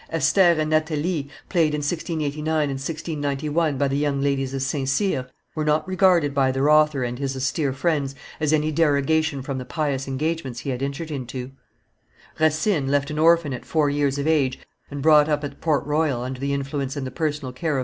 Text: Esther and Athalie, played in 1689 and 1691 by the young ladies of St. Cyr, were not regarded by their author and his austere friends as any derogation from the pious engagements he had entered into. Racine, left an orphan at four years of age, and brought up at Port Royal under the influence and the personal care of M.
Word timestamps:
Esther 0.09 0.53
and 0.57 0.73
Athalie, 0.73 1.29
played 1.47 1.75
in 1.75 1.81
1689 1.83 2.51
and 2.71 2.79
1691 2.79 3.77
by 3.77 3.87
the 3.87 3.95
young 3.95 4.19
ladies 4.19 4.51
of 4.51 4.63
St. 4.63 4.89
Cyr, 4.89 5.27
were 5.53 5.63
not 5.63 5.87
regarded 5.87 6.33
by 6.33 6.51
their 6.51 6.71
author 6.71 7.03
and 7.03 7.19
his 7.19 7.35
austere 7.35 7.71
friends 7.71 8.15
as 8.39 8.51
any 8.51 8.71
derogation 8.71 9.43
from 9.43 9.59
the 9.59 9.63
pious 9.63 10.07
engagements 10.07 10.61
he 10.61 10.71
had 10.71 10.81
entered 10.81 11.11
into. 11.11 11.51
Racine, 12.39 12.87
left 12.87 13.11
an 13.11 13.19
orphan 13.19 13.53
at 13.53 13.63
four 13.63 13.91
years 13.91 14.17
of 14.17 14.25
age, 14.25 14.57
and 14.89 15.03
brought 15.03 15.29
up 15.29 15.43
at 15.43 15.61
Port 15.61 15.85
Royal 15.85 16.21
under 16.23 16.39
the 16.39 16.51
influence 16.51 16.95
and 16.97 17.05
the 17.05 17.11
personal 17.11 17.53
care 17.53 17.77
of 17.77 17.79
M. 17.79 17.79